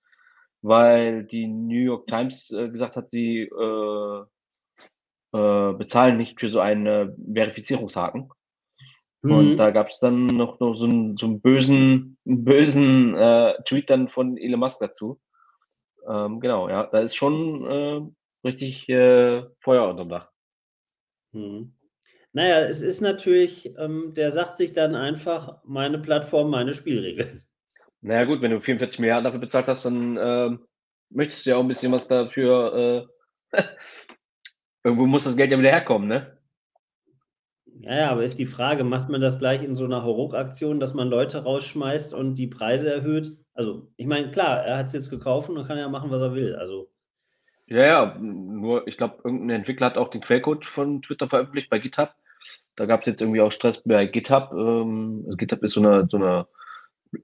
[0.61, 4.19] weil die New York Times äh, gesagt hat, sie äh,
[5.31, 8.29] äh, bezahlen nicht für so einen Verifizierungshaken.
[9.21, 9.31] Mhm.
[9.31, 13.89] Und da gab es dann noch, noch so, einen, so einen bösen, bösen äh, Tweet
[13.89, 15.21] dann von Elon Musk dazu.
[16.05, 20.29] Ähm, genau, ja, da ist schon richtig Feuer unterm Dach.
[21.31, 21.78] Mhm.
[22.33, 27.43] Naja, es ist natürlich, ähm, der sagt sich dann einfach, meine Plattform, meine Spielregeln.
[28.01, 30.57] Naja gut, wenn du 44 Milliarden dafür bezahlt hast, dann äh,
[31.09, 33.19] möchtest du ja auch ein bisschen was dafür äh,
[34.83, 36.37] Irgendwo muss das Geld ja wieder herkommen, ne?
[37.81, 40.93] Ja, ja, aber ist die Frage, macht man das gleich in so einer Hauruck-Aktion, dass
[40.93, 43.37] man Leute rausschmeißt und die Preise erhöht?
[43.53, 46.33] Also, ich meine, klar, er hat es jetzt gekauft und kann ja machen, was er
[46.33, 46.55] will.
[46.55, 46.91] Also.
[47.69, 51.77] Ja, ja, nur ich glaube, irgendein Entwickler hat auch den Quellcode von Twitter veröffentlicht bei
[51.79, 52.13] GitHub.
[52.75, 54.51] Da gab es jetzt irgendwie auch Stress bei GitHub.
[54.53, 56.47] Ähm, also GitHub ist so eine, so eine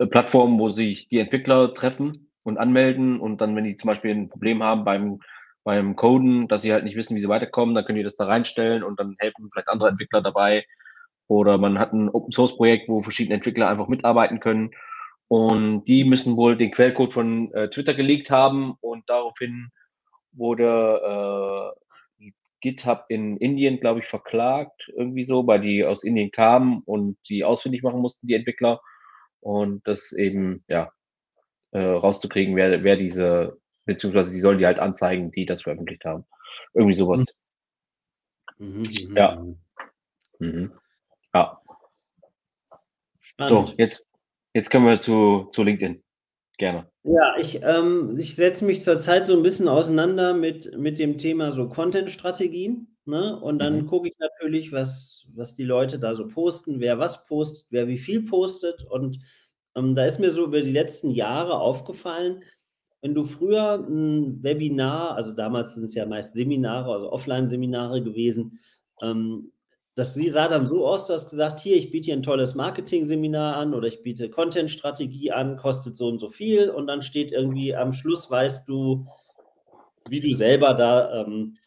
[0.09, 4.29] Plattform, wo sich die Entwickler treffen und anmelden und dann, wenn die zum Beispiel ein
[4.29, 5.19] Problem haben beim
[5.65, 8.25] beim Coden, dass sie halt nicht wissen, wie sie weiterkommen, dann können die das da
[8.25, 10.63] reinstellen und dann helfen vielleicht andere Entwickler dabei.
[11.27, 14.71] Oder man hat ein Open Source Projekt, wo verschiedene Entwickler einfach mitarbeiten können.
[15.27, 19.71] Und die müssen wohl den Quellcode von äh, Twitter gelegt haben und daraufhin
[20.37, 21.75] wurde
[22.21, 27.17] äh, GitHub in Indien, glaube ich, verklagt, irgendwie so, weil die aus Indien kamen und
[27.29, 28.81] die ausfindig machen mussten, die Entwickler.
[29.39, 30.91] Und das eben, ja,
[31.71, 36.25] äh, rauszukriegen, wer, wer diese beziehungsweise die sollen die halt anzeigen, die das veröffentlicht haben.
[36.73, 37.25] Irgendwie sowas.
[38.57, 39.35] Mhm, mhm ja.
[39.35, 39.57] Mhm.
[40.39, 40.71] mhm.
[41.33, 41.61] Ja.
[43.19, 43.69] Spannend.
[43.69, 44.09] So, jetzt,
[44.53, 46.03] jetzt können wir zu, zu LinkedIn.
[46.57, 46.89] Gerne.
[47.03, 51.51] Ja, ich, ähm, ich setze mich zurzeit so ein bisschen auseinander mit, mit dem Thema
[51.51, 52.95] so Content-Strategien.
[53.05, 53.39] Ne?
[53.39, 53.85] Und dann mhm.
[53.87, 57.97] gucke ich natürlich, was, was die Leute da so posten, wer was postet, wer wie
[57.97, 58.83] viel postet.
[58.89, 59.19] Und
[59.75, 62.43] ähm, da ist mir so über die letzten Jahre aufgefallen,
[63.01, 68.59] wenn du früher ein Webinar, also damals sind es ja meist Seminare, also Offline-Seminare gewesen,
[69.01, 69.51] ähm,
[69.95, 73.55] das sah dann so aus, du hast gesagt, hier, ich biete hier ein tolles Marketing-Seminar
[73.55, 77.73] an oder ich biete Content-Strategie an, kostet so und so viel und dann steht irgendwie
[77.73, 79.07] am Schluss, weißt du,
[80.09, 81.57] wie du selber da ähm,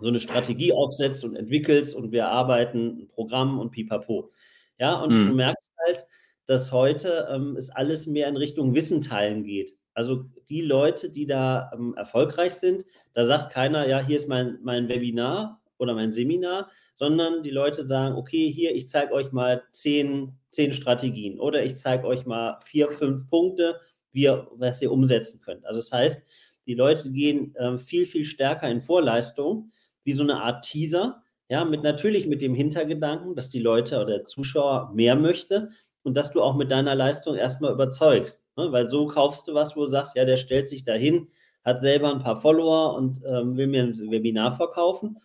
[0.00, 4.30] so eine Strategie aufsetzt und entwickelst und wir arbeiten ein Programm und pipapo.
[4.78, 5.28] Ja, und mhm.
[5.28, 6.06] du merkst halt,
[6.46, 9.76] dass heute ähm, es alles mehr in Richtung Wissen teilen geht.
[9.94, 14.58] Also die Leute, die da ähm, erfolgreich sind, da sagt keiner, ja, hier ist mein,
[14.62, 19.62] mein Webinar oder mein Seminar, sondern die Leute sagen, okay, hier, ich zeige euch mal
[19.70, 23.76] zehn, zehn Strategien oder ich zeige euch mal vier, fünf Punkte,
[24.10, 25.64] wie ihr, was ihr umsetzen könnt.
[25.64, 26.26] Also das heißt,
[26.66, 29.70] die Leute gehen äh, viel, viel stärker in Vorleistung,
[30.02, 34.18] wie so eine Art Teaser, ja, mit natürlich mit dem Hintergedanken, dass die Leute oder
[34.18, 35.70] der Zuschauer mehr möchte,
[36.02, 38.48] und dass du auch mit deiner Leistung erstmal überzeugst.
[38.56, 38.72] Ne?
[38.72, 41.28] Weil so kaufst du was, wo du sagst, ja, der stellt sich dahin,
[41.64, 45.18] hat selber ein paar Follower und ähm, will mir ein Webinar verkaufen.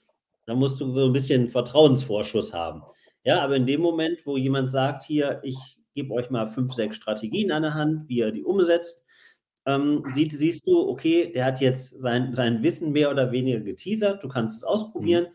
[0.45, 2.83] Da musst du so ein bisschen Vertrauensvorschuss haben.
[3.23, 6.95] Ja, aber in dem Moment, wo jemand sagt, hier, ich gebe euch mal fünf, sechs
[6.95, 9.05] Strategien an der Hand, wie ihr die umsetzt,
[9.65, 14.23] ähm, siehst, siehst du, okay, der hat jetzt sein, sein Wissen mehr oder weniger geteasert,
[14.23, 15.27] du kannst es ausprobieren.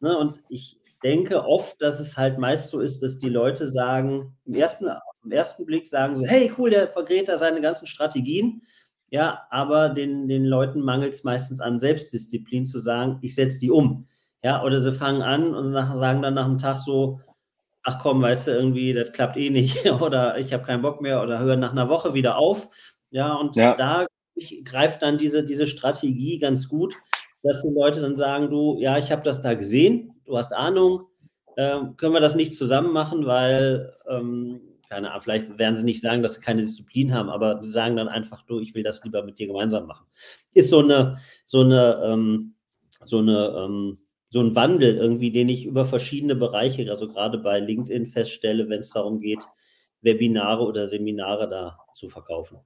[0.00, 0.08] Mhm.
[0.08, 4.36] Ne, und ich denke oft, dass es halt meist so ist, dass die Leute sagen,
[4.44, 4.88] im ersten,
[5.24, 8.62] im ersten Blick sagen sie, hey, cool, der vergräht da seine ganzen Strategien.
[9.10, 13.70] Ja, aber den, den Leuten mangelt es meistens an Selbstdisziplin zu sagen, ich setze die
[13.70, 14.06] um.
[14.42, 17.20] Ja, oder sie fangen an und nach, sagen dann nach einem Tag so,
[17.82, 21.22] ach komm, weißt du, irgendwie, das klappt eh nicht oder ich habe keinen Bock mehr
[21.22, 22.68] oder hören nach einer Woche wieder auf.
[23.10, 23.74] Ja, und ja.
[23.74, 24.06] da
[24.64, 26.94] greift dann diese, diese Strategie ganz gut,
[27.42, 31.06] dass die Leute dann sagen, du, ja, ich habe das da gesehen, du hast Ahnung,
[31.56, 36.00] äh, können wir das nicht zusammen machen, weil, ähm, keine Ahnung, vielleicht werden sie nicht
[36.00, 39.02] sagen, dass sie keine Disziplin haben, aber sie sagen dann einfach, du, ich will das
[39.04, 40.06] lieber mit dir gemeinsam machen.
[40.52, 42.54] Ist so eine, so eine, ähm,
[43.04, 43.98] so eine, ähm,
[44.30, 48.80] so ein Wandel irgendwie, den ich über verschiedene Bereiche, also gerade bei LinkedIn feststelle, wenn
[48.80, 49.44] es darum geht,
[50.02, 52.58] Webinare oder Seminare da zu verkaufen.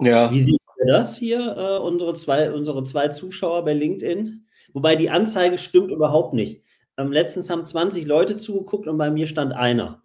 [0.00, 0.30] Ja.
[0.32, 4.46] Wie sieht ihr das hier, äh, unsere, zwei, unsere zwei Zuschauer bei LinkedIn?
[4.72, 6.62] Wobei die Anzeige stimmt überhaupt nicht.
[6.98, 10.02] Ähm, letztens haben 20 Leute zugeguckt und bei mir stand einer.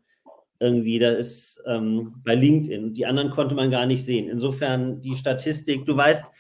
[0.60, 2.94] Irgendwie, da ist ähm, bei LinkedIn.
[2.94, 4.28] Die anderen konnte man gar nicht sehen.
[4.30, 6.32] Insofern die Statistik, du weißt,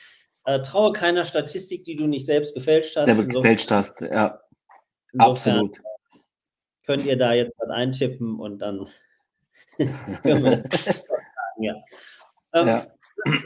[0.47, 3.07] äh, traue keiner Statistik, die du nicht selbst gefälscht hast.
[3.07, 4.39] Selber gefälscht hast, ja.
[5.17, 5.77] Absolut.
[6.85, 8.87] Könnt ihr da jetzt was eintippen und dann
[9.77, 11.75] können wir das sagen, ja.
[12.53, 12.87] Ähm, ja.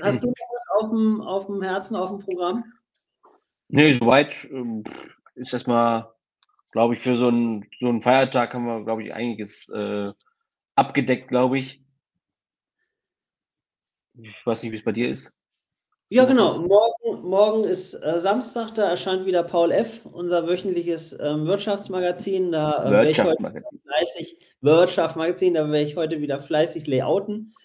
[0.03, 2.71] Hast du was auf dem, auf dem Herzen, auf dem Programm?
[3.69, 4.83] Nee, soweit ähm,
[5.33, 6.07] ist erstmal,
[6.71, 10.13] glaube ich, für so einen, so einen Feiertag haben wir, glaube ich, einiges äh,
[10.75, 11.81] abgedeckt, glaube ich.
[14.13, 15.31] Ich weiß nicht, wie es bei dir ist.
[16.13, 16.60] Ja, genau.
[16.60, 22.52] Morgen, morgen ist äh, Samstag, da erscheint wieder Paul F., unser wöchentliches ähm, Wirtschaftsmagazin.
[22.52, 27.56] Da äh, werde ich heute fleißig, Wirtschaftsmagazin, da werde ich heute wieder fleißig layouten.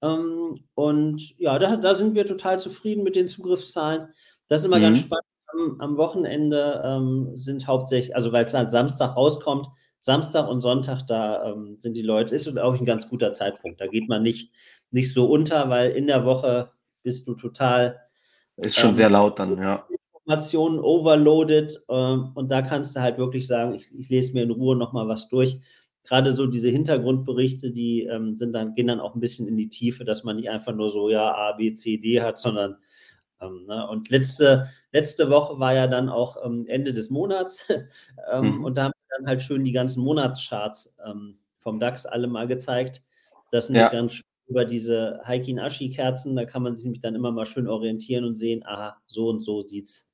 [0.00, 4.08] Ähm, und ja, da, da, sind wir total zufrieden mit den Zugriffszahlen.
[4.48, 4.82] Das ist immer mhm.
[4.84, 5.26] ganz spannend.
[5.48, 11.02] Am, am Wochenende ähm, sind hauptsächlich, also weil es halt Samstag rauskommt, Samstag und Sonntag,
[11.06, 13.78] da ähm, sind die Leute, ist auch ein ganz guter Zeitpunkt.
[13.78, 14.54] Da geht man nicht,
[14.90, 16.70] nicht so unter, weil in der Woche
[17.02, 18.00] bist du total.
[18.56, 19.86] Ist schon ähm, sehr laut dann, ja.
[20.30, 24.50] Informationen overloaded ähm, und da kannst du halt wirklich sagen, ich, ich lese mir in
[24.50, 25.58] Ruhe nochmal was durch.
[26.04, 29.68] Gerade so diese Hintergrundberichte, die ähm, sind dann, gehen dann auch ein bisschen in die
[29.68, 32.76] Tiefe, dass man nicht einfach nur so, ja, A, B, C, D hat, sondern
[33.40, 33.88] ähm, ne?
[33.88, 37.68] und letzte, letzte Woche war ja dann auch ähm, Ende des Monats
[38.32, 38.64] ähm, mhm.
[38.64, 40.94] und da haben wir dann halt schön die ganzen Monatscharts
[41.58, 43.02] vom DAX alle mal gezeigt.
[43.50, 43.88] Das sind ja.
[43.88, 48.64] ganz über diese Heikin-Ashi-Kerzen, da kann man sich dann immer mal schön orientieren und sehen,
[48.66, 50.08] aha, so und so sieht es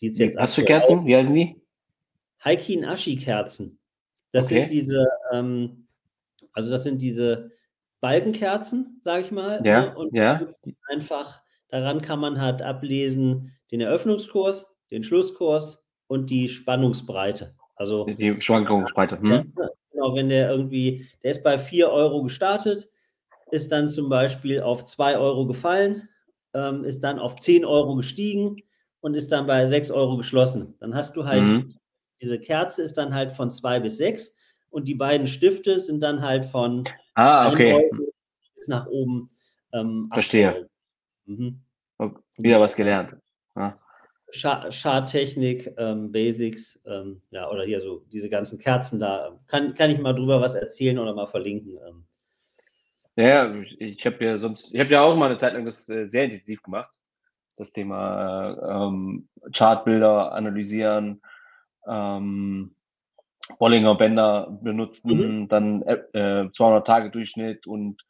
[0.00, 1.00] jetzt Was für Kerzen?
[1.00, 1.06] Aus.
[1.06, 1.56] Wie heißen die?
[2.44, 3.78] Heikin-Ashi-Kerzen.
[4.32, 4.60] Das okay.
[4.60, 5.86] sind diese, ähm,
[6.52, 7.50] also das sind diese
[8.00, 9.60] Balkenkerzen, sage ich mal.
[9.64, 9.96] Ja, ne?
[9.96, 10.46] Und ja.
[10.90, 17.54] einfach, daran kann man halt ablesen, den Eröffnungskurs, den Schlusskurs und die Spannungsbreite.
[17.76, 19.18] Also die Schwankungsbreite.
[19.20, 19.54] Hm.
[19.92, 22.90] Genau, wenn der irgendwie, der ist bei 4 Euro gestartet,
[23.50, 26.08] ist dann zum Beispiel auf 2 Euro gefallen,
[26.54, 28.56] ähm, ist dann auf 10 Euro gestiegen
[29.00, 30.74] und ist dann bei 6 Euro geschlossen.
[30.80, 31.68] Dann hast du halt, mhm.
[32.20, 34.36] diese Kerze ist dann halt von 2 bis 6
[34.70, 36.84] und die beiden Stifte sind dann halt von
[37.14, 37.90] ah, okay.
[38.56, 39.30] bis nach oben.
[39.72, 40.68] Ähm, Verstehe.
[41.26, 41.60] Mhm.
[42.36, 43.16] Wieder was gelernt.
[43.56, 43.78] Ja.
[44.32, 49.40] Charttechnik, ähm, Basics, ähm, ja, oder hier so diese ganzen Kerzen da.
[49.46, 51.78] Kann, kann ich mal drüber was erzählen oder mal verlinken.
[51.86, 52.04] Ähm.
[53.20, 56.06] Ja, ich habe ja sonst, ich habe ja auch mal eine Zeit lang das äh,
[56.06, 56.90] sehr intensiv gemacht.
[57.56, 61.20] Das Thema ähm, Chartbilder analysieren,
[61.86, 62.74] ähm,
[63.58, 65.48] Bollinger Bänder benutzen, mhm.
[65.48, 68.02] dann äh, 200 Tage Durchschnitt und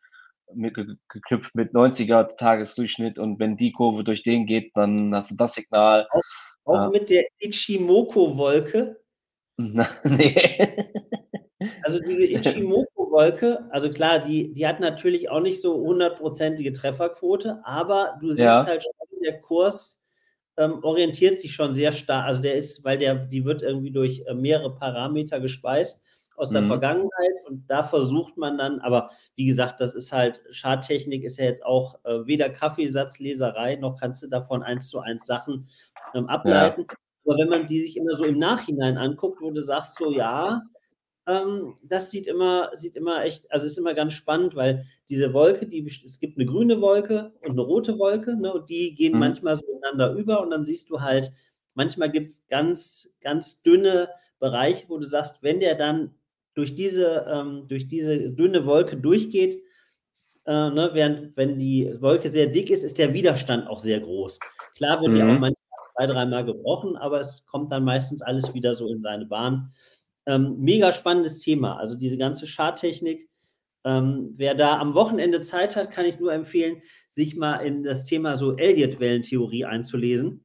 [0.55, 0.77] mit,
[1.09, 5.55] geknüpft mit 90er Tagesdurchschnitt und wenn die Kurve durch den geht, dann hast du das
[5.55, 6.07] Signal.
[6.11, 6.23] Auch,
[6.65, 9.01] auch äh, mit der Ichimoku-Wolke?
[9.59, 10.93] nee.
[11.83, 18.17] Also diese Ichimoku-Wolke, also klar, die, die hat natürlich auch nicht so hundertprozentige Trefferquote, aber
[18.21, 18.65] du siehst ja.
[18.65, 20.03] halt schon, der Kurs
[20.57, 22.27] ähm, orientiert sich schon sehr stark.
[22.27, 26.03] Also der ist, weil der, die wird irgendwie durch äh, mehrere Parameter gespeist
[26.37, 26.69] aus der mhm.
[26.69, 31.45] Vergangenheit und da versucht man dann, aber wie gesagt, das ist halt, Schadtechnik ist ja
[31.45, 35.69] jetzt auch äh, weder Kaffeesatzleserei, noch kannst du davon eins zu eins Sachen
[36.15, 36.87] ähm, ableiten.
[36.89, 36.97] Ja.
[37.27, 40.63] Aber wenn man die sich immer so im Nachhinein anguckt, wo du sagst, so ja,
[41.31, 45.67] ähm, das sieht immer, sieht immer echt, also ist immer ganz spannend, weil diese Wolke,
[45.67, 49.21] die, es gibt eine grüne Wolke und eine rote Wolke, ne, und die gehen mhm.
[49.21, 51.31] manchmal so ineinander über und dann siehst du halt,
[51.75, 54.09] manchmal gibt es ganz, ganz dünne
[54.41, 56.15] Bereiche, wo du sagst, wenn der dann
[56.55, 59.63] durch diese, ähm, durch diese dünne Wolke durchgeht,
[60.47, 64.41] äh, ne, während wenn die Wolke sehr dick ist, ist der Widerstand auch sehr groß.
[64.75, 65.15] Klar wird mhm.
[65.15, 65.55] die auch manchmal
[65.95, 69.73] zwei, dreimal gebrochen, aber es kommt dann meistens alles wieder so in seine Bahn.
[70.31, 71.77] Ähm, mega spannendes Thema.
[71.79, 73.29] Also diese ganze Schadtechnik.
[73.85, 78.05] Ähm, wer da am Wochenende Zeit hat, kann ich nur empfehlen, sich mal in das
[78.05, 80.45] Thema so Elliott-Wellentheorie einzulesen.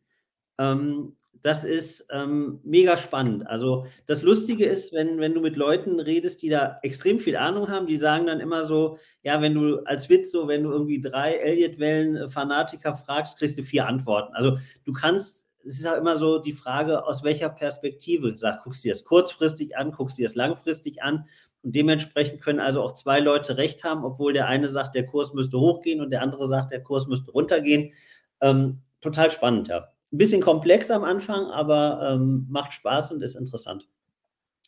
[0.57, 3.45] Ähm, das ist ähm, mega spannend.
[3.45, 7.69] Also das Lustige ist, wenn, wenn du mit Leuten redest, die da extrem viel Ahnung
[7.69, 10.99] haben, die sagen dann immer so, ja, wenn du als Witz so, wenn du irgendwie
[10.99, 14.33] drei Elliott-Wellen-Fanatiker fragst, kriegst du vier Antworten.
[14.33, 18.35] Also du kannst, es ist auch immer so die Frage, aus welcher Perspektive.
[18.37, 21.27] Sag, guckst du dir das kurzfristig an, guckst du dir das langfristig an.
[21.63, 25.33] Und dementsprechend können also auch zwei Leute recht haben, obwohl der eine sagt, der Kurs
[25.33, 27.93] müsste hochgehen und der andere sagt, der Kurs müsste runtergehen.
[28.41, 29.89] Ähm, total spannend, ja.
[30.13, 33.87] Ein bisschen komplex am Anfang, aber ähm, macht Spaß und ist interessant.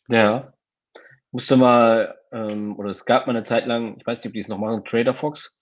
[0.08, 0.52] Ja.
[1.30, 4.40] Musste mal, ähm, oder es gab mal eine Zeit lang, ich weiß nicht, ob die
[4.40, 5.54] es noch machen, Trader Fox.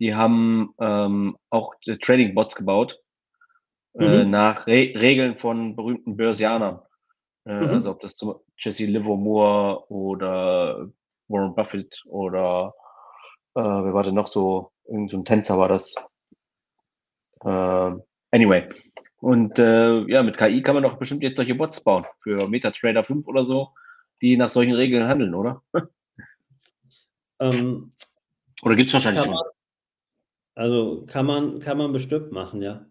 [0.00, 3.01] Die haben ähm, auch Trading Bots gebaut äh,
[3.94, 4.02] mhm.
[4.02, 6.80] äh, nach Re Regeln von berühmten Börsianern.
[7.44, 7.70] Äh, mhm.
[7.70, 10.88] Also ob das zum Jesse Livermore oder
[11.28, 12.74] Warren Buffett oder
[13.54, 15.94] äh, wer war denn noch so, irgendein so Tänzer war das.
[17.44, 17.92] Äh,
[18.30, 18.68] anyway,
[19.22, 23.04] und äh, ja, mit KI kann man doch bestimmt jetzt solche Bots bauen für MetaTrader
[23.04, 23.70] 5 oder so,
[24.20, 25.62] die nach solchen Regeln handeln, oder?
[27.40, 27.92] Ähm,
[28.62, 29.36] oder gibt es wahrscheinlich schon?
[30.54, 32.86] also kann man, kann man bestimmt machen, ja.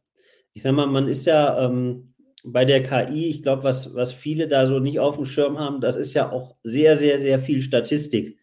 [0.54, 4.48] Ich sag mal, man ist ja ähm, bei der KI, ich glaube, was, was viele
[4.48, 7.62] da so nicht auf dem Schirm haben, das ist ja auch sehr, sehr, sehr viel
[7.62, 8.38] Statistik.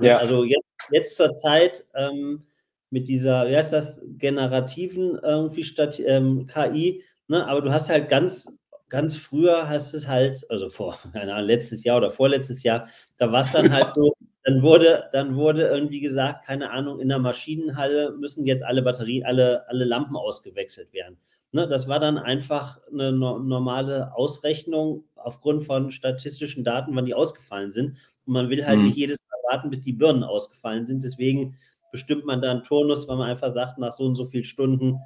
[0.00, 0.18] Ja.
[0.18, 2.46] Also jetzt, jetzt zur Zeit ähm,
[2.90, 7.46] mit dieser, wie heißt das, generativen irgendwie statt ähm, KI, ne?
[7.46, 11.84] aber du hast halt ganz, ganz früher hast es halt, also vor, keine Ahnung, letztes
[11.84, 14.13] Jahr oder vorletztes Jahr, da war es dann halt so,
[14.44, 19.24] dann wurde, dann wurde irgendwie gesagt, keine Ahnung, in der Maschinenhalle müssen jetzt alle Batterien,
[19.24, 21.16] alle, alle Lampen ausgewechselt werden.
[21.52, 27.14] Ne, das war dann einfach eine no normale Ausrechnung aufgrund von statistischen Daten, wann die
[27.14, 27.96] ausgefallen sind.
[28.26, 28.84] Und man will halt mhm.
[28.86, 31.04] nicht jedes Mal warten, bis die Birnen ausgefallen sind.
[31.04, 31.56] Deswegen
[31.92, 34.98] bestimmt man da einen Turnus, weil man einfach sagt, nach so und so vielen Stunden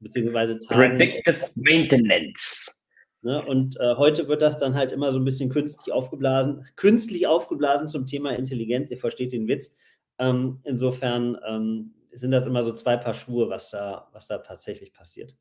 [0.00, 0.96] beziehungsweise Tagen.
[0.96, 2.79] Predictive Maintenance.
[3.22, 7.26] Ne, und äh, heute wird das dann halt immer so ein bisschen künstlich aufgeblasen, künstlich
[7.26, 8.90] aufgeblasen zum Thema Intelligenz.
[8.90, 9.76] Ihr versteht den Witz.
[10.18, 14.94] Ähm, insofern ähm, sind das immer so zwei Paar Schuhe, was da, was da tatsächlich
[14.94, 15.34] passiert.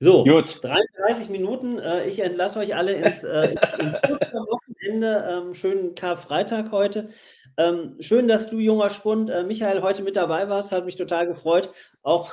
[0.00, 0.60] So, Gut.
[0.62, 1.80] 33 Minuten.
[1.80, 5.26] Äh, ich entlasse euch alle ins, äh, ins Wochenende.
[5.28, 7.08] Ähm, schönen Karfreitag heute.
[7.56, 10.70] Ähm, schön, dass du, junger Spund, äh, Michael, heute mit dabei warst.
[10.70, 11.72] Hat mich total gefreut.
[12.02, 12.30] Auch,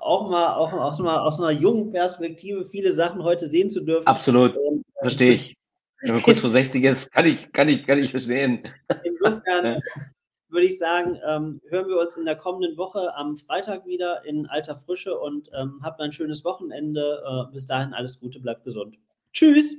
[0.00, 4.06] auch, mal, auch, auch mal aus einer jungen Perspektive viele Sachen heute sehen zu dürfen.
[4.06, 4.56] Absolut.
[4.56, 5.56] Und, äh, Verstehe ich.
[6.02, 8.62] Wenn man kurz vor 60 ist, kann ich, kann ich, kann ich verstehen.
[9.04, 9.78] Insofern
[10.48, 14.46] würde ich sagen, ähm, hören wir uns in der kommenden Woche am Freitag wieder in
[14.46, 17.22] alter Frische und ähm, habt ein schönes Wochenende.
[17.26, 18.98] Äh, bis dahin alles Gute, bleibt gesund.
[19.32, 19.74] Tschüss.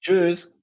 [0.00, 0.57] Tschüss.